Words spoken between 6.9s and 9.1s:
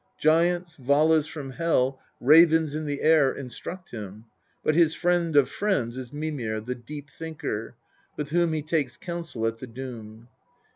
thinker, with whom he takes